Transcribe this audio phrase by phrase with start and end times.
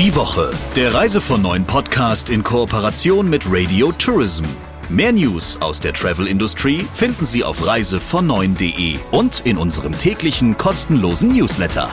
[0.00, 4.44] Die Woche, der Reise von neuen Podcast in Kooperation mit Radio Tourism.
[4.88, 11.90] Mehr News aus der Travel-Industrie finden Sie auf reisevon9.de und in unserem täglichen kostenlosen Newsletter.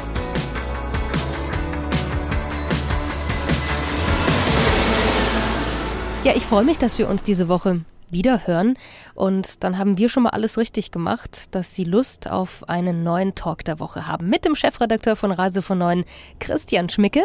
[6.23, 8.75] Ja, ich freue mich, dass wir uns diese Woche wieder hören.
[9.15, 13.35] Und dann haben wir schon mal alles richtig gemacht, dass Sie Lust auf einen neuen
[13.35, 14.29] Talk der Woche haben.
[14.29, 16.05] Mit dem Chefredakteur von Reise von Neuen,
[16.39, 17.23] Christian Schmicke.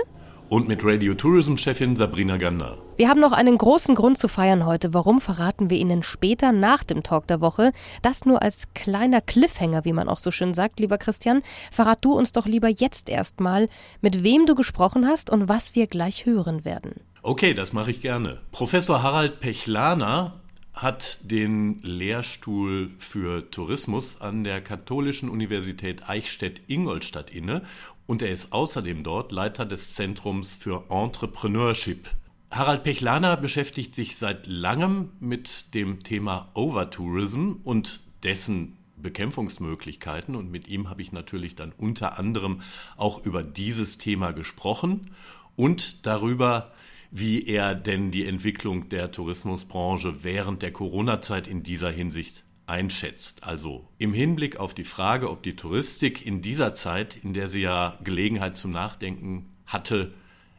[0.52, 2.76] Und mit Radio Tourism Chefin Sabrina Gander.
[2.98, 4.92] Wir haben noch einen großen Grund zu feiern heute.
[4.92, 7.72] Warum verraten wir Ihnen später nach dem Talk der Woche?
[8.02, 11.40] Das nur als kleiner Cliffhanger, wie man auch so schön sagt, lieber Christian.
[11.70, 13.70] Verrat du uns doch lieber jetzt erstmal,
[14.02, 17.00] mit wem du gesprochen hast und was wir gleich hören werden.
[17.22, 18.42] Okay, das mache ich gerne.
[18.50, 20.41] Professor Harald Pechlaner
[20.74, 27.62] hat den Lehrstuhl für Tourismus an der Katholischen Universität Eichstätt-Ingolstadt inne
[28.06, 32.10] und er ist außerdem dort Leiter des Zentrums für Entrepreneurship.
[32.50, 40.68] Harald Pechlaner beschäftigt sich seit langem mit dem Thema Overtourism und dessen Bekämpfungsmöglichkeiten und mit
[40.68, 42.62] ihm habe ich natürlich dann unter anderem
[42.96, 45.10] auch über dieses Thema gesprochen
[45.56, 46.72] und darüber,
[47.12, 53.44] wie er denn die Entwicklung der Tourismusbranche während der Corona-Zeit in dieser Hinsicht einschätzt.
[53.44, 57.60] Also im Hinblick auf die Frage, ob die Touristik in dieser Zeit, in der sie
[57.60, 60.14] ja Gelegenheit zum Nachdenken hatte,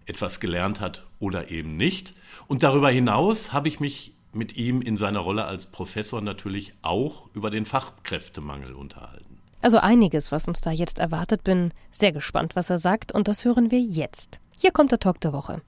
[0.06, 2.14] etwas gelernt hat oder eben nicht.
[2.48, 7.30] Und darüber hinaus habe ich mich mit ihm in seiner Rolle als Professor natürlich auch
[7.34, 9.40] über den Fachkräftemangel unterhalten.
[9.62, 11.44] Also einiges, was uns da jetzt erwartet.
[11.44, 14.40] Bin sehr gespannt, was er sagt und das hören wir jetzt.
[14.56, 15.62] Hier kommt der Talk der Woche.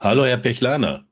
[0.00, 1.08] Hallo, Herr Pechlaner.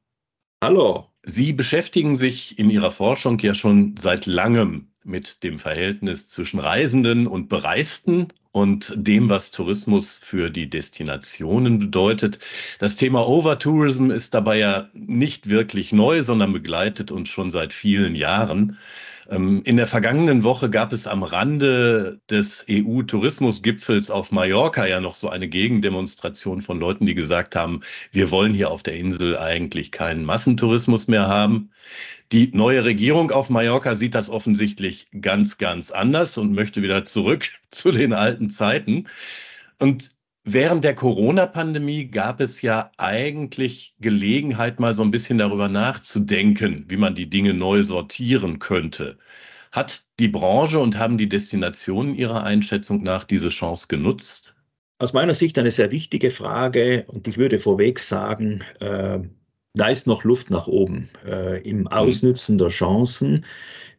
[0.62, 1.10] Hallo.
[1.24, 7.26] Sie beschäftigen sich in Ihrer Forschung ja schon seit langem mit dem Verhältnis zwischen Reisenden
[7.26, 12.38] und Bereisten und dem, was Tourismus für die Destinationen bedeutet.
[12.78, 18.14] Das Thema Overtourism ist dabei ja nicht wirklich neu, sondern begleitet uns schon seit vielen
[18.14, 18.78] Jahren.
[19.30, 25.14] Ähm, in der vergangenen Woche gab es am Rande des EU-Tourismusgipfels auf Mallorca ja noch
[25.14, 27.80] so eine Gegendemonstration von Leuten, die gesagt haben,
[28.12, 31.70] wir wollen hier auf der Insel eigentlich keinen Massentourismus mehr haben.
[32.32, 37.48] Die neue Regierung auf Mallorca sieht das offensichtlich ganz, ganz anders und möchte wieder zurück
[37.70, 39.04] zu den alten Zeiten.
[39.78, 40.15] Und
[40.48, 46.96] Während der Corona-Pandemie gab es ja eigentlich Gelegenheit, mal so ein bisschen darüber nachzudenken, wie
[46.96, 49.18] man die Dinge neu sortieren könnte.
[49.72, 54.54] Hat die Branche und haben die Destinationen Ihrer Einschätzung nach diese Chance genutzt?
[55.00, 59.18] Aus meiner Sicht eine sehr wichtige Frage und ich würde vorweg sagen, äh,
[59.74, 61.88] da ist noch Luft nach oben äh, im mhm.
[61.88, 63.44] Ausnützen der Chancen,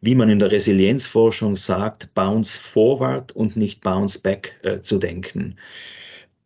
[0.00, 5.58] wie man in der Resilienzforschung sagt, bounce forward und nicht bounce back äh, zu denken.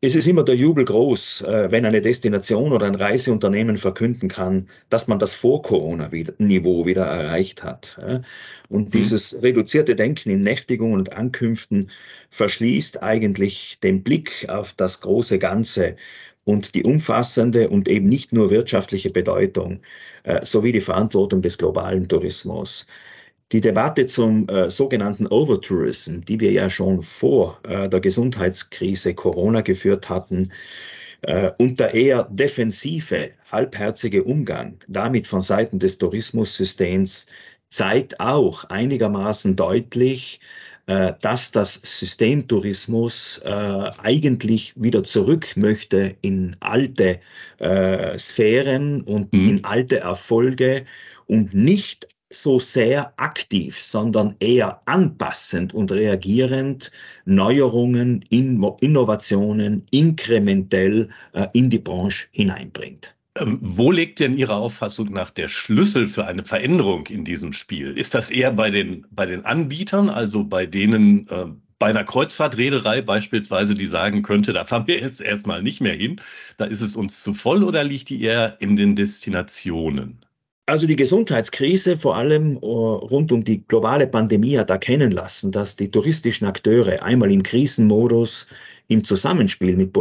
[0.04, 4.68] Es ist immer der Jubel groß, äh, wenn eine Destination oder ein Reiseunternehmen verkünden kann,
[4.88, 8.00] dass man das Vor-Corona-Niveau wieder erreicht hat.
[8.68, 8.90] Und mhm.
[8.90, 11.88] dieses reduzierte Denken in Nächtigungen und Ankünften
[12.30, 15.94] verschließt eigentlich den Blick auf das große Ganze
[16.42, 19.82] und die umfassende und eben nicht nur wirtschaftliche Bedeutung
[20.24, 22.88] äh, sowie die Verantwortung des globalen Tourismus.
[23.52, 29.60] Die Debatte zum äh, sogenannten Overtourism, die wir ja schon vor äh, der Gesundheitskrise Corona
[29.60, 30.50] geführt hatten,
[31.20, 37.26] äh, und der eher defensive, halbherzige Umgang damit von Seiten des Tourismussystems
[37.68, 40.40] zeigt auch einigermaßen deutlich,
[40.86, 47.20] äh, dass das System Tourismus äh, eigentlich wieder zurück möchte in alte
[47.58, 49.48] äh, Sphären und mhm.
[49.48, 50.86] in alte Erfolge
[51.26, 56.90] und nicht so sehr aktiv, sondern eher anpassend und reagierend
[57.24, 63.14] Neuerungen, Innovationen inkrementell äh, in die Branche hineinbringt.
[63.38, 67.96] Ähm, wo liegt denn Ihrer Auffassung nach der Schlüssel für eine Veränderung in diesem Spiel?
[67.96, 71.46] Ist das eher bei den, bei den Anbietern, also bei denen äh,
[71.78, 76.20] bei einer Kreuzfahrtreederei beispielsweise, die sagen könnte, da fahren wir jetzt erstmal nicht mehr hin,
[76.56, 80.24] da ist es uns zu voll oder liegt die eher in den Destinationen?
[80.72, 85.76] Also die Gesundheitskrise, vor allem uh, rund um die globale Pandemie, hat erkennen lassen, dass
[85.76, 88.46] die touristischen Akteure einmal im Krisenmodus
[88.88, 89.92] im Zusammenspiel mit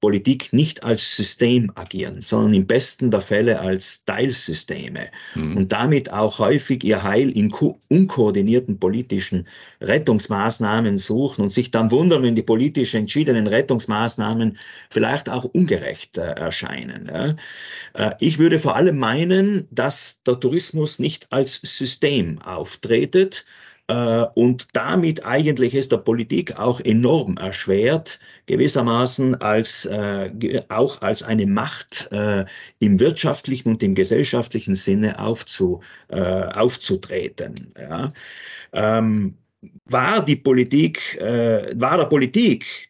[0.00, 5.56] Politik nicht als System agieren, sondern im besten der Fälle als Teilsysteme mhm.
[5.58, 7.52] und damit auch häufig ihr Heil in
[7.88, 9.46] unkoordinierten politischen
[9.80, 14.56] Rettungsmaßnahmen suchen und sich dann wundern, wenn die politisch entschiedenen Rettungsmaßnahmen
[14.88, 17.10] vielleicht auch ungerecht äh, erscheinen.
[17.12, 17.36] Ja.
[17.94, 23.44] Äh, ich würde vor allem meinen, dass der Tourismus nicht als System auftretet,
[24.34, 31.46] und damit eigentlich es der Politik auch enorm erschwert, gewissermaßen als, äh, auch als eine
[31.46, 32.44] Macht äh,
[32.78, 37.72] im wirtschaftlichen und im gesellschaftlichen Sinne aufzu, äh, aufzutreten.
[37.78, 38.12] Ja.
[38.72, 39.34] Ähm,
[39.86, 42.89] war die Politik, äh, war der Politik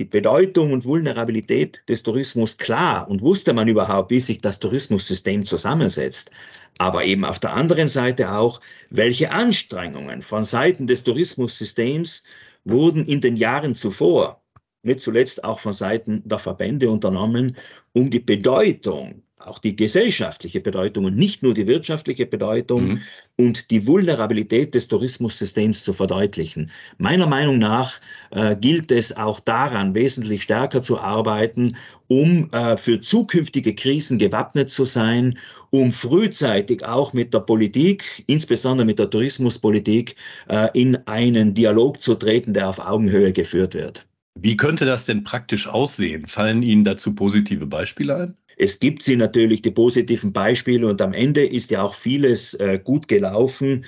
[0.00, 5.44] die Bedeutung und Vulnerabilität des Tourismus klar und wusste man überhaupt, wie sich das Tourismussystem
[5.44, 6.30] zusammensetzt.
[6.78, 12.24] Aber eben auf der anderen Seite auch, welche Anstrengungen von Seiten des Tourismussystems
[12.64, 14.42] wurden in den Jahren zuvor,
[14.82, 17.54] nicht zuletzt auch von Seiten der Verbände unternommen,
[17.92, 23.02] um die Bedeutung auch die gesellschaftliche Bedeutung und nicht nur die wirtschaftliche Bedeutung mhm.
[23.36, 26.70] und die Vulnerabilität des Tourismussystems zu verdeutlichen.
[26.98, 28.00] Meiner Meinung nach
[28.30, 31.76] äh, gilt es auch daran, wesentlich stärker zu arbeiten,
[32.08, 35.38] um äh, für zukünftige Krisen gewappnet zu sein,
[35.70, 40.16] um frühzeitig auch mit der Politik, insbesondere mit der Tourismuspolitik,
[40.48, 44.06] äh, in einen Dialog zu treten, der auf Augenhöhe geführt wird.
[44.38, 46.26] Wie könnte das denn praktisch aussehen?
[46.26, 48.36] Fallen Ihnen dazu positive Beispiele ein?
[48.60, 52.78] Es gibt sie natürlich, die positiven Beispiele, und am Ende ist ja auch vieles äh,
[52.82, 53.86] gut gelaufen.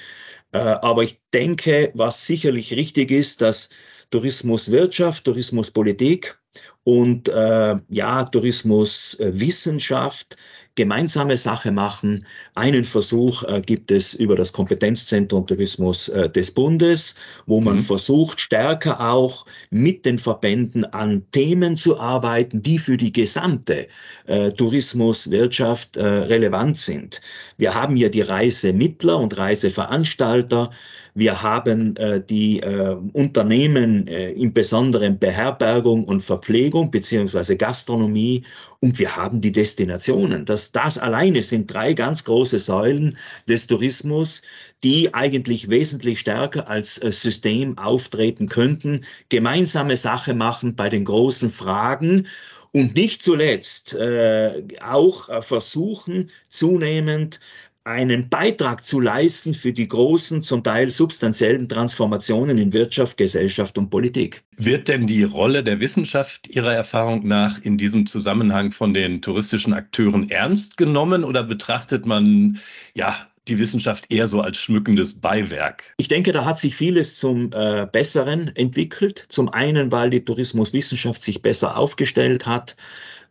[0.52, 3.68] Äh, aber ich denke, was sicherlich richtig ist, dass
[4.10, 6.38] Tourismuswirtschaft, Tourismuspolitik
[6.84, 10.36] und äh, ja, Tourismuswissenschaft
[10.74, 12.24] gemeinsame Sache machen.
[12.54, 17.14] Einen Versuch äh, gibt es über das Kompetenzzentrum Tourismus äh, des Bundes,
[17.46, 17.82] wo man mhm.
[17.82, 23.86] versucht, stärker auch mit den Verbänden an Themen zu arbeiten, die für die gesamte
[24.26, 27.20] äh, Tourismuswirtschaft äh, relevant sind.
[27.58, 30.70] Wir haben ja die Reisemittler und Reiseveranstalter,
[31.14, 38.44] wir haben äh, die äh, Unternehmen äh, im Besonderen Beherbergung und Verpflegung beziehungsweise Gastronomie
[38.80, 40.44] und wir haben die Destinationen.
[40.44, 43.16] Das, das alleine sind drei ganz große Säulen
[43.48, 44.42] des Tourismus,
[44.82, 51.50] die eigentlich wesentlich stärker als äh, System auftreten könnten, gemeinsame Sache machen bei den großen
[51.50, 52.26] Fragen
[52.72, 57.38] und nicht zuletzt äh, auch äh, versuchen, zunehmend
[57.84, 63.90] einen Beitrag zu leisten für die großen, zum Teil substanziellen Transformationen in Wirtschaft, Gesellschaft und
[63.90, 64.44] Politik.
[64.56, 69.74] Wird denn die Rolle der Wissenschaft Ihrer Erfahrung nach in diesem Zusammenhang von den touristischen
[69.74, 72.60] Akteuren ernst genommen oder betrachtet man
[72.94, 75.94] ja die Wissenschaft eher so als schmückendes Beiwerk?
[75.96, 79.26] Ich denke, da hat sich vieles zum äh, Besseren entwickelt.
[79.28, 82.76] Zum einen, weil die Tourismuswissenschaft sich besser aufgestellt hat.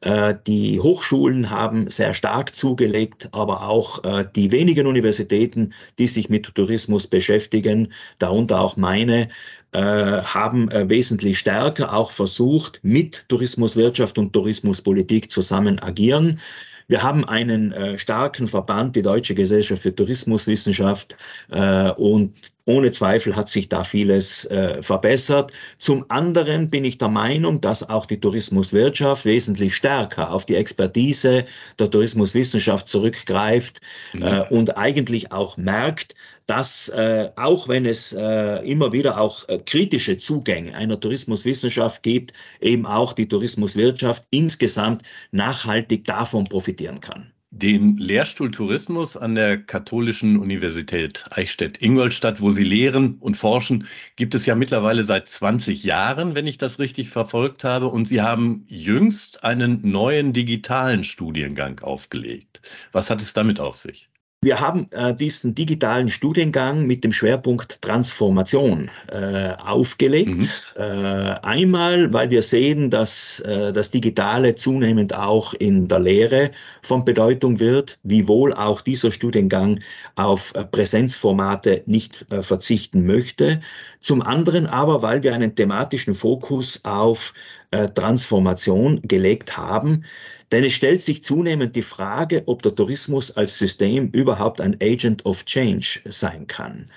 [0.02, 6.28] Äh, die Hochschulen haben sehr stark zugelegt, aber auch äh, die wenigen Universitäten, die sich
[6.28, 9.30] mit Tourismus beschäftigen, darunter auch meine,
[9.74, 16.40] äh, haben wesentlich stärker auch versucht, mit Tourismuswirtschaft und Tourismuspolitik zusammen agieren.
[16.88, 21.18] Wir haben einen äh, starken Verband, die Deutsche Gesellschaft für Tourismuswissenschaft,
[21.50, 22.34] äh, und
[22.66, 25.52] ohne Zweifel hat sich da vieles äh, verbessert.
[25.78, 31.46] Zum anderen bin ich der Meinung, dass auch die Tourismuswirtschaft wesentlich stärker auf die Expertise
[31.80, 33.82] der Tourismuswissenschaft zurückgreift
[34.14, 34.24] mhm.
[34.24, 36.14] äh, und eigentlich auch merkt,
[36.46, 42.34] dass äh, auch wenn es äh, immer wieder auch äh, kritische Zugänge einer Tourismuswissenschaft gibt,
[42.60, 47.32] eben auch die Tourismuswirtschaft insgesamt nachhaltig davon profitieren kann.
[47.54, 54.46] Den Lehrstuhl Tourismus an der Katholischen Universität Eichstätt-Ingolstadt, wo Sie lehren und forschen, gibt es
[54.46, 57.88] ja mittlerweile seit 20 Jahren, wenn ich das richtig verfolgt habe.
[57.88, 62.62] Und Sie haben jüngst einen neuen digitalen Studiengang aufgelegt.
[62.94, 64.11] Was hat es damit auf sich?
[64.44, 70.66] Wir haben äh, diesen digitalen Studiengang mit dem Schwerpunkt Transformation äh, aufgelegt.
[70.76, 70.82] Mhm.
[70.82, 76.50] Äh, einmal, weil wir sehen, dass äh, das Digitale zunehmend auch in der Lehre
[76.82, 79.80] von Bedeutung wird, wiewohl auch dieser Studiengang
[80.16, 83.62] auf äh, Präsenzformate nicht äh, verzichten möchte.
[84.00, 87.36] Zum anderen aber, weil wir einen thematischen Fokus auf
[87.72, 90.04] Transformation gelegt haben,
[90.52, 95.26] denn es stellt sich zunehmend die Frage, ob der Tourismus als System überhaupt ein Agent
[95.26, 96.88] of Change sein kann.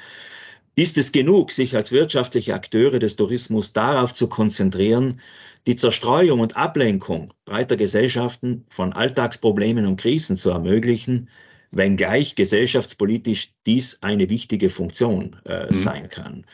[0.77, 5.21] Ist es genug, sich als wirtschaftliche Akteure des Tourismus darauf zu konzentrieren,
[5.69, 11.29] die Zerstreuung und Ablenkung breiter Gesellschaften von Alltagsproblemen und Krisen zu ermöglichen,
[11.71, 15.75] wenngleich gesellschaftspolitisch dies eine wichtige Funktion äh, mhm.
[15.75, 16.45] sein kann?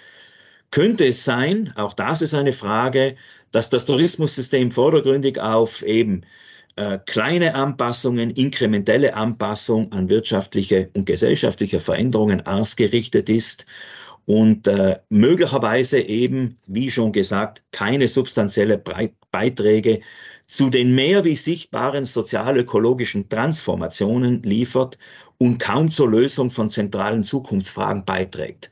[0.71, 3.17] Könnte es sein, auch das ist eine Frage,
[3.53, 6.23] dass das Tourismussystem vordergründig auf eben
[6.77, 13.67] äh, kleine Anpassungen, inkrementelle Anpassung an wirtschaftliche und gesellschaftliche Veränderungen ausgerichtet ist
[14.27, 18.83] und äh, möglicherweise eben, wie schon gesagt, keine substanzielle
[19.31, 20.01] Beiträge
[20.47, 24.99] zu den mehr wie sichtbaren sozial-ökologischen Transformationen liefert
[25.39, 28.71] und kaum zur Lösung von zentralen Zukunftsfragen beiträgt.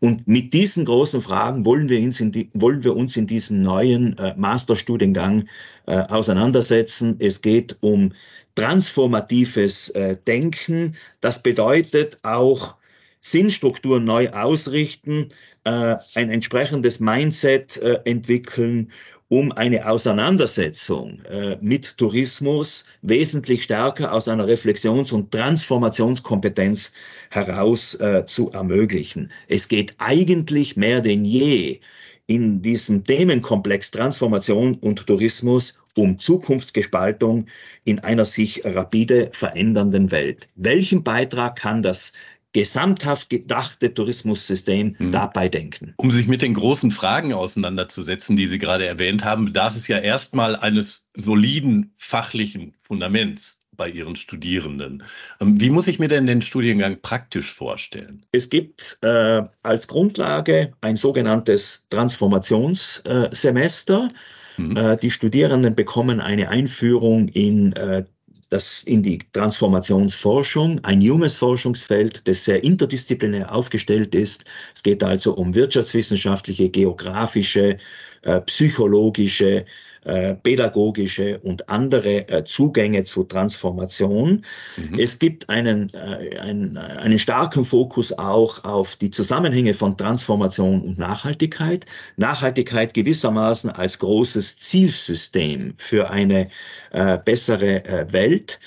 [0.00, 3.60] Und mit diesen großen Fragen wollen wir uns in, die, wollen wir uns in diesem
[3.60, 5.46] neuen äh, Masterstudiengang
[5.86, 7.16] äh, auseinandersetzen.
[7.18, 8.12] Es geht um
[8.54, 10.96] transformatives äh, Denken.
[11.20, 12.76] Das bedeutet auch
[13.20, 15.28] Sinnstrukturen neu ausrichten,
[15.64, 18.90] äh, ein entsprechendes Mindset äh, entwickeln
[19.30, 26.92] um eine Auseinandersetzung äh, mit Tourismus wesentlich stärker aus einer Reflexions- und Transformationskompetenz
[27.30, 29.30] heraus äh, zu ermöglichen.
[29.46, 31.78] Es geht eigentlich mehr denn je
[32.26, 37.46] in diesem Themenkomplex Transformation und Tourismus um Zukunftsgestaltung
[37.84, 40.48] in einer sich rapide verändernden Welt.
[40.56, 42.14] Welchen Beitrag kann das
[42.52, 45.12] gesamthaft gedachte Tourismussystem mhm.
[45.12, 45.94] dabei denken.
[45.96, 49.96] Um sich mit den großen Fragen auseinanderzusetzen, die Sie gerade erwähnt haben, bedarf es ja
[49.98, 55.04] erstmal eines soliden fachlichen Fundaments bei Ihren Studierenden.
[55.40, 58.26] Ähm, wie muss ich mir denn den Studiengang praktisch vorstellen?
[58.30, 64.10] Es gibt äh, als Grundlage ein sogenanntes Transformationssemester.
[64.58, 64.76] Mhm.
[64.76, 67.72] Äh, die Studierenden bekommen eine Einführung in
[68.50, 74.44] das in die Transformationsforschung, ein junges Forschungsfeld, das sehr interdisziplinär aufgestellt ist.
[74.74, 77.78] Es geht also um wirtschaftswissenschaftliche, geografische,
[78.22, 79.64] äh, psychologische,
[80.04, 84.44] äh, pädagogische und andere äh, Zugänge zur Transformation.
[84.76, 84.98] Mhm.
[84.98, 90.98] Es gibt einen, äh, einen, einen starken Fokus auch auf die Zusammenhänge von Transformation und
[90.98, 91.86] Nachhaltigkeit.
[92.16, 96.48] Nachhaltigkeit gewissermaßen als großes Zielsystem für eine
[96.92, 98.58] äh, bessere Welt.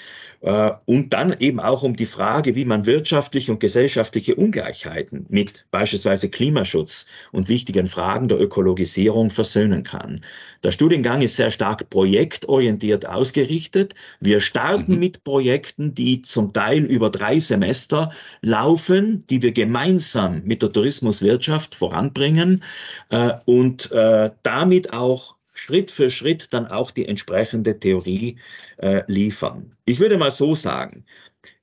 [0.43, 5.65] Äh, und dann eben auch um die Frage, wie man wirtschaftliche und gesellschaftliche Ungleichheiten mit
[5.71, 10.19] beispielsweise Klimaschutz und wichtigen Fragen der Ökologisierung versöhnen kann.
[10.62, 13.95] Der Studiengang ist sehr stark projektorientiert ausgerichtet.
[14.19, 15.00] Wir starten mhm.
[15.00, 21.73] mit Projekten, die zum Teil über drei Semester laufen, die wir gemeinsam mit der Tourismuswirtschaft
[21.73, 22.63] voranbringen
[23.12, 28.38] äh, und äh, damit auch Schritt für Schritt dann auch die entsprechende Theorie
[28.77, 29.75] äh, liefern.
[29.86, 31.05] Ich würde mal so sagen,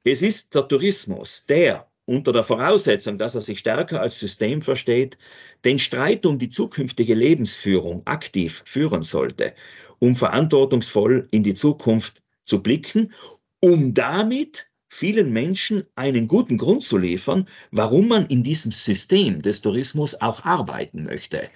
[0.05, 5.17] es ist der Tourismus, der unter der Voraussetzung, dass er sich stärker als System versteht,
[5.65, 9.55] den Streit um die zukünftige Lebensführung aktiv führen sollte,
[10.01, 13.13] um verantwortungsvoll in die Zukunft zu blicken,
[13.61, 19.61] um damit vielen Menschen einen guten Grund zu liefern, warum man in diesem System des
[19.61, 21.49] Tourismus auch arbeiten möchte.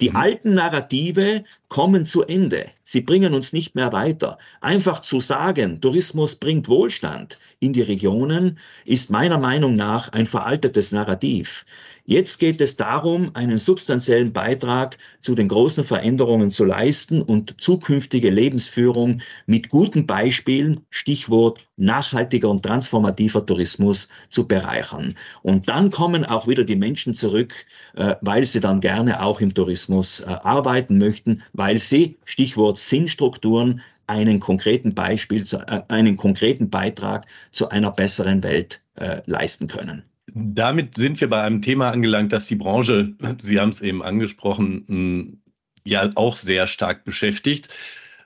[0.00, 0.16] Die mhm.
[0.16, 2.66] alten Narrative kommen zu Ende.
[2.92, 4.36] Sie bringen uns nicht mehr weiter.
[4.60, 10.90] Einfach zu sagen, Tourismus bringt Wohlstand in die Regionen, ist meiner Meinung nach ein veraltetes
[10.90, 11.64] Narrativ.
[12.10, 18.30] Jetzt geht es darum, einen substanziellen Beitrag zu den großen Veränderungen zu leisten und zukünftige
[18.30, 25.14] Lebensführung mit guten Beispielen, Stichwort nachhaltiger und transformativer Tourismus zu bereichern.
[25.42, 27.54] Und dann kommen auch wieder die Menschen zurück,
[27.94, 33.80] äh, weil sie dann gerne auch im Tourismus äh, arbeiten möchten, weil sie, Stichwort Sinnstrukturen,
[34.06, 38.82] einen konkreten Beispiel, äh, einen konkreten Beitrag zu einer besseren Welt
[39.24, 40.02] leisten können.
[40.34, 45.40] Damit sind wir bei einem Thema angelangt, das die Branche, Sie haben es eben angesprochen,
[45.84, 47.74] ja auch sehr stark beschäftigt.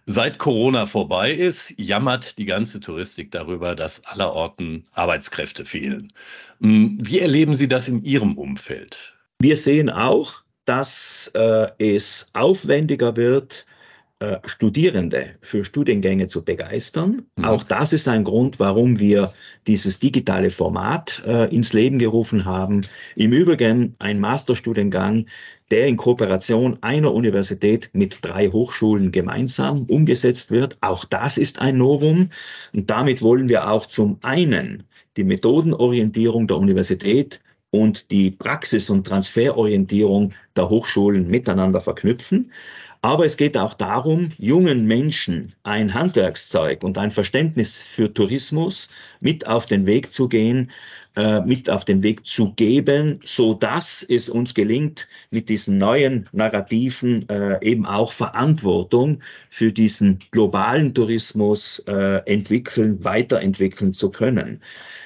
[0.07, 6.09] Seit Corona vorbei ist, jammert die ganze Touristik darüber, dass allerorten Arbeitskräfte fehlen.
[6.59, 9.15] Wie erleben Sie das in Ihrem Umfeld?
[9.39, 13.65] Wir sehen auch, dass äh, es aufwendiger wird,
[14.21, 17.23] äh, Studierende für Studiengänge zu begeistern.
[17.37, 17.45] Mhm.
[17.45, 19.35] Auch das ist ein Grund, warum wir
[19.67, 22.87] dieses digitale Format äh, ins Leben gerufen haben.
[23.17, 25.27] Im Übrigen ein Masterstudiengang,
[25.71, 30.77] der in Kooperation einer Universität mit drei Hochschulen gemeinsam umgesetzt wird.
[30.81, 32.31] Auch das ist ein Novum.
[32.73, 34.85] Und damit wollen wir auch zum einen
[35.17, 37.41] die Methodenorientierung der Universität
[37.71, 42.53] und die Praxis- und Transferorientierung der Hochschulen miteinander verknüpfen.
[43.05, 48.89] Aber es geht auch darum, jungen Menschen ein Handwerkszeug und ein Verständnis für Tourismus
[49.21, 50.71] mit auf den Weg zu gehen,
[51.15, 56.31] äh, mit auf den Weg zu geben, so dass es uns gelingt, mit diesen neuen
[56.33, 59.21] Narrativen äh, eben auch Verantwortung
[59.51, 64.63] für diesen globalen Tourismus äh, entwickeln, weiterentwickeln zu können.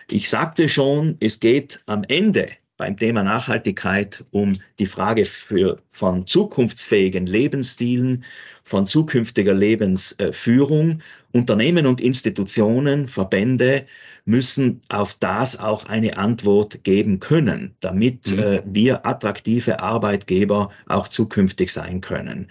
[0.09, 6.27] Ich sagte schon, es geht am Ende beim Thema Nachhaltigkeit um die Frage für, von
[6.27, 8.25] zukunftsfähigen Lebensstilen,
[8.63, 11.03] von zukünftiger Lebensführung.
[11.33, 13.85] Unternehmen und Institutionen, Verbände
[14.25, 18.39] müssen auf das auch eine Antwort geben können, damit mhm.
[18.39, 22.49] äh, wir attraktive Arbeitgeber auch zukünftig sein können.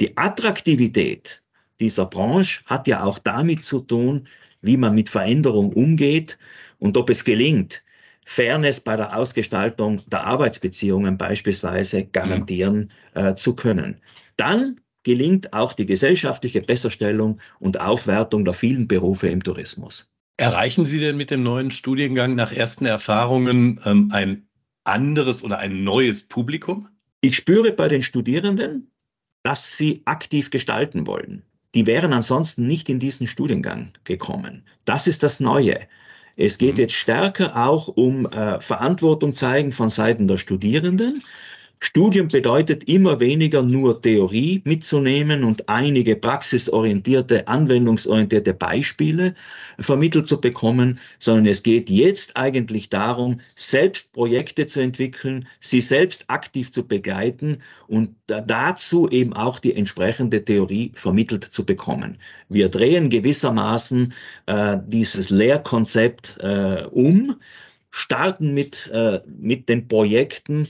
[0.00, 1.40] Die Attraktivität
[1.80, 4.26] dieser Branche hat ja auch damit zu tun,
[4.60, 6.36] wie man mit Veränderung umgeht
[6.78, 7.82] und ob es gelingt,
[8.30, 14.02] Fairness bei der Ausgestaltung der Arbeitsbeziehungen beispielsweise garantieren äh, zu können.
[14.36, 20.12] Dann gelingt auch die gesellschaftliche Besserstellung und Aufwertung der vielen Berufe im Tourismus.
[20.36, 24.46] Erreichen Sie denn mit dem neuen Studiengang nach ersten Erfahrungen ähm, ein
[24.84, 26.86] anderes oder ein neues Publikum?
[27.22, 28.90] Ich spüre bei den Studierenden,
[29.42, 31.44] dass sie aktiv gestalten wollen.
[31.74, 34.64] Die wären ansonsten nicht in diesen Studiengang gekommen.
[34.84, 35.88] Das ist das Neue.
[36.38, 36.82] Es geht mhm.
[36.82, 41.24] jetzt stärker auch um äh, Verantwortung zeigen von Seiten der Studierenden
[41.80, 49.34] Studium bedeutet immer weniger nur Theorie mitzunehmen und einige praxisorientierte, anwendungsorientierte Beispiele
[49.78, 56.24] vermittelt zu bekommen, sondern es geht jetzt eigentlich darum, selbst Projekte zu entwickeln, sie selbst
[56.28, 62.18] aktiv zu begleiten und dazu eben auch die entsprechende Theorie vermittelt zu bekommen.
[62.48, 64.12] Wir drehen gewissermaßen
[64.46, 67.36] äh, dieses Lehrkonzept äh, um,
[67.90, 70.68] starten mit, äh, mit den Projekten,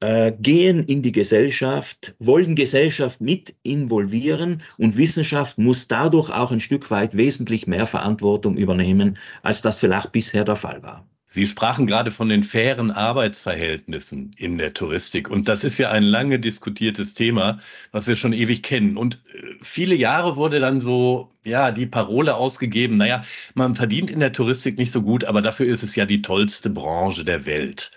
[0.00, 6.60] äh, gehen in die Gesellschaft, wollen Gesellschaft mit involvieren und Wissenschaft muss dadurch auch ein
[6.60, 11.08] Stück weit wesentlich mehr Verantwortung übernehmen, als das vielleicht bisher der Fall war.
[11.30, 15.28] Sie sprachen gerade von den fairen Arbeitsverhältnissen in der Touristik.
[15.28, 17.60] Und das ist ja ein lange diskutiertes Thema,
[17.92, 18.96] was wir schon ewig kennen.
[18.96, 23.22] Und äh, viele Jahre wurde dann so, ja, die Parole ausgegeben, naja,
[23.54, 26.70] man verdient in der Touristik nicht so gut, aber dafür ist es ja die tollste
[26.70, 27.92] Branche der Welt.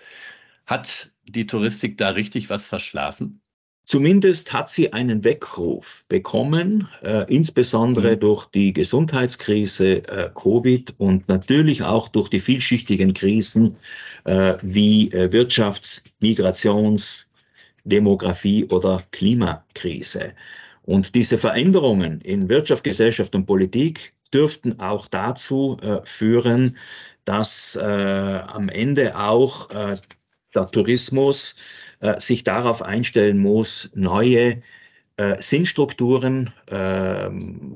[0.66, 3.40] Hat die Touristik da richtig was verschlafen?
[3.84, 8.20] Zumindest hat sie einen Weckruf bekommen, äh, insbesondere mhm.
[8.20, 13.76] durch die Gesundheitskrise äh, Covid und natürlich auch durch die vielschichtigen Krisen
[14.24, 17.26] äh, wie äh, Wirtschafts-, Migrations-,
[17.84, 20.32] Demografie- oder Klimakrise.
[20.82, 26.76] Und diese Veränderungen in Wirtschaft, Gesellschaft und Politik dürften auch dazu äh, führen,
[27.24, 31.56] dass äh, am Ende auch der Tourismus
[32.02, 34.62] äh, sich darauf einstellen muss, neue
[35.16, 37.30] äh, Sinnstrukturen äh,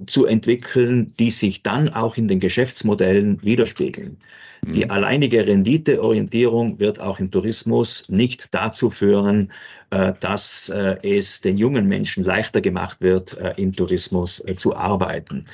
[0.06, 4.18] zu entwickeln, die sich dann auch in den Geschäftsmodellen widerspiegeln.
[4.64, 4.72] Mhm.
[4.72, 9.52] Die alleinige Renditeorientierung wird auch im Tourismus nicht dazu führen,
[9.90, 15.46] äh, dass äh, es den jungen Menschen leichter gemacht wird, äh, im Tourismus zu arbeiten.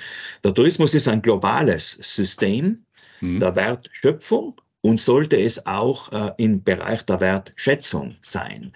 [0.44, 2.84] Der Tourismus ist ein globales System
[3.20, 3.38] mhm.
[3.40, 8.72] der Wertschöpfung und sollte es auch äh, im Bereich der Wertschätzung sein.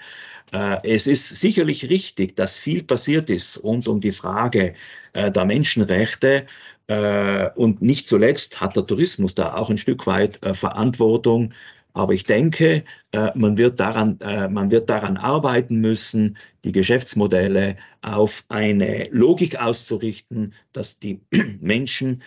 [0.52, 4.74] Äh, es ist sicherlich richtig, dass viel passiert ist rund um die Frage
[5.12, 6.46] äh, der Menschenrechte.
[6.88, 11.52] Äh, und nicht zuletzt hat der Tourismus da auch ein Stück weit äh, Verantwortung.
[11.92, 14.18] Aber ich denke, äh, man wird, daran,
[14.50, 21.20] man wird daran arbeiten müssen, die Geschäftsmodelle auf eine Logik auszurichten, dass die
[21.60, 22.22] Menschen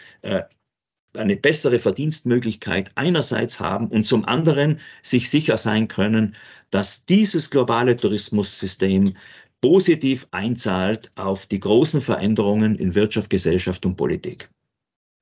[1.14, 6.36] eine bessere Verdienstmöglichkeit einerseits haben und zum anderen sich sicher sein können,
[6.70, 9.16] dass dieses globale Tourismussystem
[9.62, 14.50] positiv einzahlt auf die großen Veränderungen in Wirtschaft, Gesellschaft und Politik.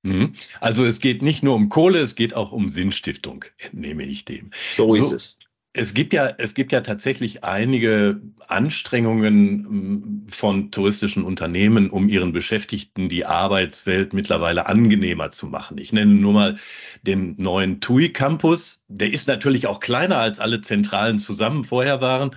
[0.04, 0.34] Mhm.
[0.62, 4.52] Also es geht nicht nur um Kohle, es geht auch um Sinnstiftung, entnehme ich dem.
[4.74, 5.40] So, so ist es.
[5.78, 12.34] Es gibt ja, es gibt ja tatsächlich einige Anstrengungen hm, von touristischen Unternehmen, um ihren
[12.34, 15.78] Beschäftigten die Arbeitswelt mittlerweile angenehmer zu machen.
[15.78, 16.58] Ich nenne nur mal
[17.04, 18.86] den neuen TUI Campus.
[18.88, 22.32] Der ist natürlich auch kleiner als alle Zentralen zusammen vorher waren.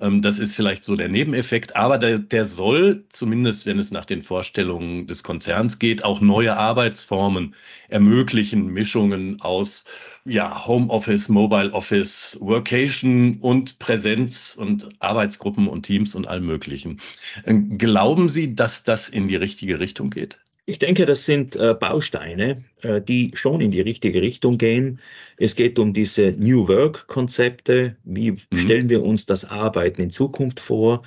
[0.00, 4.04] Ähm, das ist vielleicht so der Nebeneffekt, aber der, der soll, zumindest wenn es nach
[4.04, 7.54] den Vorstellungen des Konzerns geht, auch neue Arbeitsformen
[7.88, 9.84] ermöglichen, Mischungen aus
[10.24, 17.00] ja, Homeoffice, Mobile Office, Workation und Präsenz und Arbeitsgruppen und Teams und allem Möglichen.
[17.44, 20.38] Äh, glauben Sie, dass das in die richtige Richtung geht?
[20.66, 24.98] Ich denke, das sind äh, Bausteine, äh, die schon in die richtige Richtung gehen.
[25.36, 27.96] Es geht um diese New Work-Konzepte.
[28.04, 28.38] Wie mhm.
[28.54, 31.02] stellen wir uns das Arbeiten in Zukunft vor?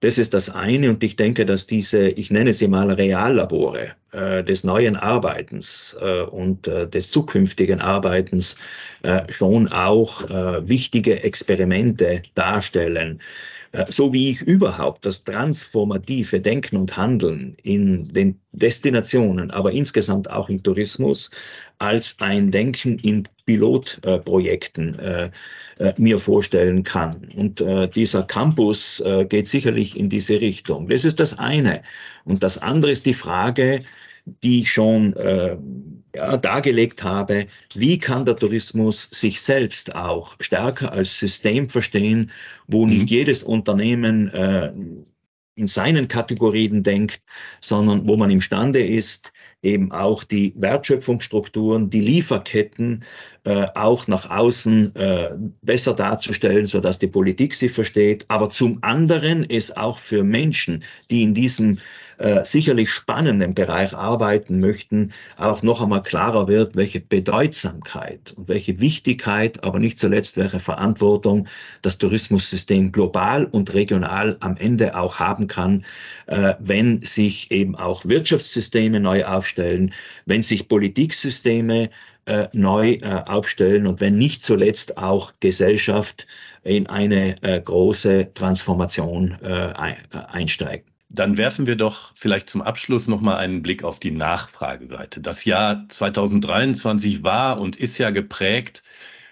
[0.00, 0.90] Das ist das eine.
[0.90, 6.20] Und ich denke, dass diese, ich nenne sie mal Reallabore äh, des neuen Arbeitens äh,
[6.22, 8.56] und äh, des zukünftigen Arbeitens
[9.02, 10.28] äh, schon auch
[10.68, 13.20] wichtige Experimente darstellen.
[13.72, 20.28] Äh, so wie ich überhaupt das transformative Denken und Handeln in den Destinationen, aber insgesamt
[20.30, 21.30] auch im Tourismus
[21.78, 25.30] als ein Denken in Pilotprojekten äh,
[25.78, 27.30] äh, mir vorstellen kann.
[27.36, 27.62] Und
[27.94, 30.88] dieser Campus geht sicherlich in diese Richtung.
[30.88, 31.82] Das ist das eine.
[32.24, 33.82] Und das andere ist die Frage,
[34.42, 35.56] die ich schon äh,
[36.14, 42.30] ja, dargelegt habe, wie kann der Tourismus sich selbst auch stärker als System verstehen,
[42.66, 42.92] wo mhm.
[42.92, 44.72] nicht jedes Unternehmen äh,
[45.54, 47.20] in seinen Kategorien denkt,
[47.60, 53.04] sondern wo man imstande ist, eben auch die Wertschöpfungsstrukturen, die Lieferketten
[53.44, 55.30] äh, auch nach außen äh,
[55.62, 58.24] besser darzustellen, so dass die Politik sie versteht.
[58.28, 61.78] Aber zum anderen ist auch für Menschen, die in diesem
[62.20, 68.78] äh, sicherlich spannenden Bereich arbeiten möchten, auch noch einmal klarer wird, welche Bedeutsamkeit und welche
[68.78, 71.48] Wichtigkeit, aber nicht zuletzt welche Verantwortung
[71.80, 75.86] das Tourismussystem global und regional am Ende auch haben kann,
[76.26, 81.90] äh, wenn sich eben auch Wirtschaftssysteme neu aufstellen, wenn sich Politiksysteme
[82.26, 86.26] äh, neu äh, aufstellen und wenn nicht zuletzt auch Gesellschaft
[86.62, 89.72] in eine äh, große Transformation äh,
[90.12, 90.88] einsteigt.
[91.08, 95.20] Dann werfen wir doch vielleicht zum Abschluss nochmal einen Blick auf die Nachfrageseite.
[95.20, 98.84] Das Jahr 2023 war und ist ja geprägt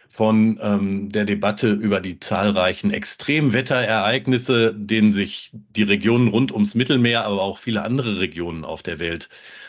[0.08, 7.24] von ähm, der Debatte über die zahlreichen Extremwetterereignisse, denen sich die Regionen rund ums Mittelmeer,
[7.24, 9.28] aber auch viele andere Regionen auf der Welt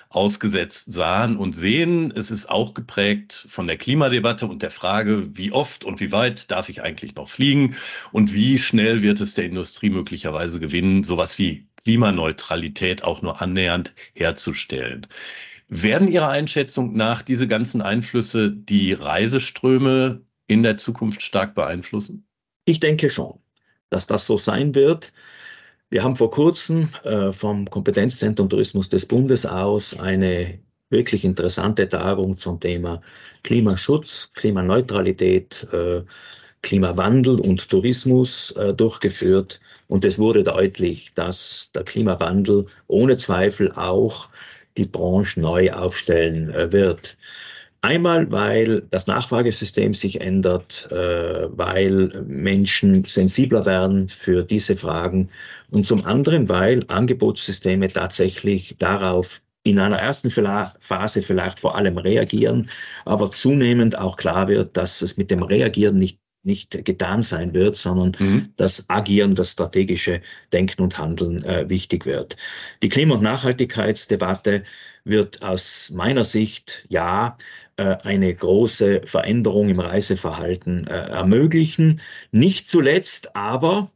[0.10, 2.12] ausgesetzt sahen und sehen.
[2.16, 6.50] Es ist auch geprägt von der Klimadebatte und der Frage, wie oft und wie weit
[6.50, 7.76] darf ich eigentlich noch fliegen
[8.12, 13.94] und wie schnell wird es der Industrie möglicherweise gewinnen, sowas wie Klimaneutralität auch nur annähernd
[14.14, 15.08] herzustellen.
[15.68, 22.26] Werden Ihrer Einschätzung nach diese ganzen Einflüsse die Reiseströme in der Zukunft stark beeinflussen?
[22.66, 23.40] Ich denke schon,
[23.92, 25.14] dass das so sein wird.
[25.92, 30.60] Wir haben vor kurzem äh, vom Kompetenzzentrum Tourismus des Bundes aus eine
[30.92, 33.02] wirklich interessante Tagung zum Thema
[33.42, 36.04] Klimaschutz, Klimaneutralität, äh,
[36.62, 39.60] Klimawandel und Tourismus äh, durchgeführt.
[39.88, 44.30] Und es wurde deutlich, dass der Klimawandel ohne Zweifel auch
[44.78, 47.18] die Branche neu aufstellen wird.
[47.82, 55.30] Einmal, weil das Nachfragesystem sich ändert, äh, weil Menschen sensibler werden für diese Fragen
[55.70, 62.70] und zum anderen, weil Angebotssysteme tatsächlich darauf in einer ersten Phase vielleicht vor allem reagieren,
[63.06, 67.76] aber zunehmend auch klar wird, dass es mit dem Reagieren nicht nicht getan sein wird,
[67.76, 68.54] sondern mhm.
[68.56, 70.22] das Agieren, das strategische
[70.54, 72.38] Denken und Handeln äh, wichtig wird.
[72.82, 74.64] Die Klima- und Nachhaltigkeitsdebatte
[75.04, 77.38] wird aus meiner Sicht ja
[77.80, 82.02] eine große Veränderung im Reiseverhalten äh, ermöglichen.
[82.32, 83.92] Nicht zuletzt aber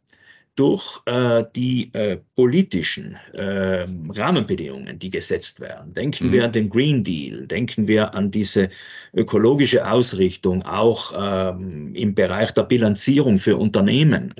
[0.56, 5.96] durch äh, die äh, politischen äh, Rahmenbedingungen, die gesetzt werden.
[5.96, 6.32] Denken mhm.
[6.32, 8.70] wir an den Green Deal, denken wir an diese
[9.16, 14.32] ökologische Ausrichtung, auch ähm, im Bereich der Bilanzierung für Unternehmen,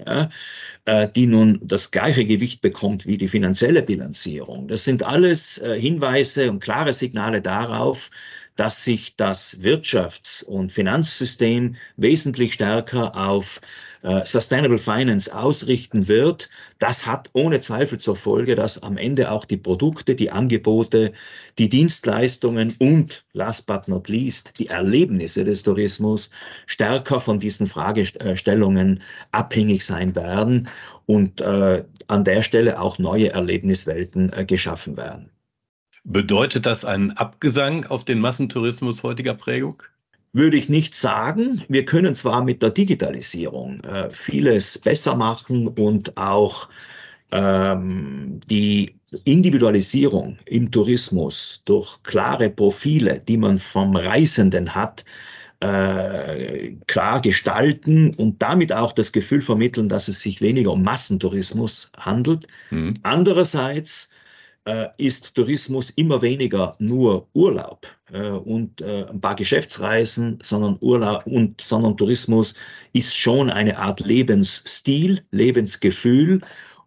[0.86, 4.68] äh, die nun das gleiche Gewicht bekommt wie die finanzielle Bilanzierung.
[4.68, 8.12] Das sind alles äh, Hinweise und klare Signale darauf,
[8.56, 13.62] dass sich das Wirtschafts- und Finanzsystem wesentlich stärker auf
[14.04, 16.50] äh, Sustainable Finance ausrichten wird.
[16.78, 21.14] Das hat ohne Zweifel zur Folge, dass am Ende auch die Produkte, die Angebote,
[21.58, 26.30] die Dienstleistungen und last but not least die Erlebnisse des Tourismus
[26.68, 30.68] stärker von diesen Fragestellungen abhängig sein werden
[31.06, 35.33] und äh, an der Stelle auch neue Erlebniswelten äh, geschaffen werden.
[36.04, 39.84] Bedeutet das einen Abgesang auf den Massentourismus heutiger Prägung?
[40.34, 41.62] Würde ich nicht sagen.
[41.70, 46.68] Wir können zwar mit der Digitalisierung äh, vieles besser machen und auch
[47.32, 55.06] ähm, die Individualisierung im Tourismus durch klare Profile, die man vom Reisenden hat,
[55.60, 61.92] äh, klar gestalten und damit auch das Gefühl vermitteln, dass es sich weniger um Massentourismus
[61.98, 62.48] handelt.
[62.72, 62.96] Mhm.
[63.04, 64.10] Andererseits
[64.98, 71.60] ist Tourismus immer weniger nur Urlaub äh, und äh, ein paar Geschäftsreisen, sondern Urlaub und
[71.60, 72.54] sondern Tourismus
[72.94, 76.42] ist schon eine Art Lebensstil, Lebensgefühl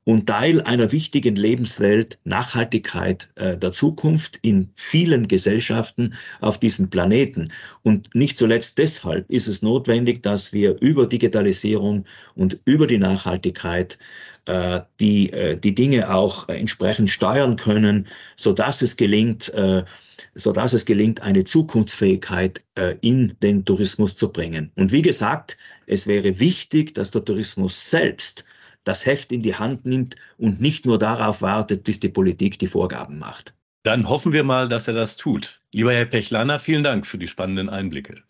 [0.06, 7.48] und Teil einer wichtigen Lebenswelt, Nachhaltigkeit äh, der Zukunft in vielen Gesellschaften auf diesem Planeten.
[7.82, 12.04] Und nicht zuletzt deshalb ist es notwendig, dass wir über Digitalisierung
[12.36, 13.98] und über die Nachhaltigkeit
[14.44, 19.82] äh, die, äh, die Dinge auch entsprechend steuern können, so dass es gelingt, äh,
[20.36, 24.70] so dass es gelingt, eine Zukunftsfähigkeit äh, in den Tourismus zu bringen.
[24.76, 28.44] Und wie gesagt, es wäre wichtig, dass der Tourismus selbst
[28.86, 32.68] das Heft in die Hand nimmt und nicht nur darauf wartet, bis die Politik die
[32.68, 33.52] Vorgaben macht.
[33.82, 35.60] Dann hoffen wir mal, dass er das tut.
[35.72, 38.22] Lieber Herr Pechlaner, vielen Dank für die spannenden Einblicke.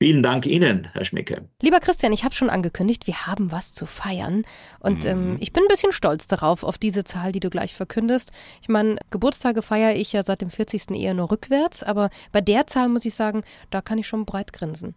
[0.00, 1.48] Vielen Dank Ihnen, Herr Schmicke.
[1.60, 4.44] Lieber Christian, ich habe schon angekündigt, wir haben was zu feiern.
[4.78, 5.10] Und mhm.
[5.10, 8.30] ähm, ich bin ein bisschen stolz darauf, auf diese Zahl, die du gleich verkündest.
[8.62, 10.92] Ich meine, Geburtstage feiere ich ja seit dem 40.
[10.92, 14.52] eher nur rückwärts, aber bei der Zahl muss ich sagen, da kann ich schon breit
[14.52, 14.94] grinsen.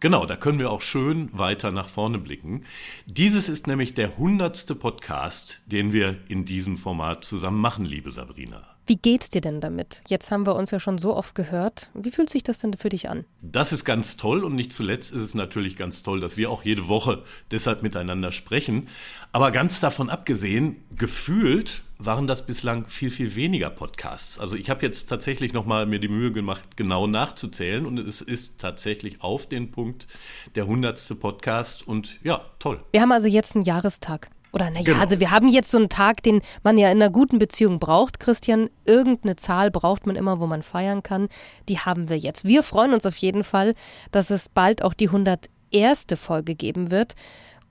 [0.00, 2.64] Genau, da können wir auch schön weiter nach vorne blicken.
[3.04, 8.66] Dieses ist nämlich der hundertste Podcast, den wir in diesem Format zusammen machen, liebe Sabrina.
[8.86, 10.02] Wie geht's dir denn damit?
[10.08, 11.90] Jetzt haben wir uns ja schon so oft gehört.
[11.94, 13.24] Wie fühlt sich das denn für dich an?
[13.40, 16.64] Das ist ganz toll und nicht zuletzt ist es natürlich ganz toll, dass wir auch
[16.64, 18.88] jede Woche deshalb miteinander sprechen.
[19.32, 24.38] Aber ganz davon abgesehen, gefühlt waren das bislang viel, viel weniger Podcasts.
[24.38, 28.60] Also ich habe jetzt tatsächlich nochmal mir die Mühe gemacht, genau nachzuzählen und es ist
[28.60, 30.06] tatsächlich auf den Punkt
[30.54, 32.80] der hundertste Podcast und ja, toll.
[32.92, 34.30] Wir haben also jetzt einen Jahrestag.
[34.52, 35.00] Oder naja, genau.
[35.00, 38.20] also wir haben jetzt so einen Tag, den man ja in einer guten Beziehung braucht,
[38.20, 38.70] Christian.
[38.84, 41.28] Irgendeine Zahl braucht man immer, wo man feiern kann.
[41.68, 42.44] Die haben wir jetzt.
[42.44, 43.74] Wir freuen uns auf jeden Fall,
[44.10, 46.06] dass es bald auch die 101.
[46.16, 47.14] Folge geben wird.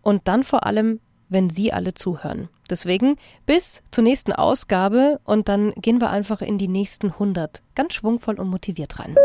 [0.01, 2.49] Und dann vor allem, wenn Sie alle zuhören.
[2.69, 3.15] Deswegen
[3.45, 7.61] bis zur nächsten Ausgabe und dann gehen wir einfach in die nächsten 100.
[7.75, 9.15] Ganz schwungvoll und motiviert rein.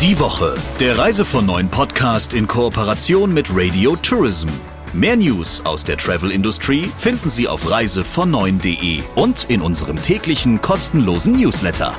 [0.00, 4.48] Die Woche, der Reise von neuen Podcast in Kooperation mit Radio Tourism.
[4.94, 11.32] Mehr News aus der Travel Industry finden Sie auf reisevon9.de und in unserem täglichen kostenlosen
[11.32, 11.96] Newsletter.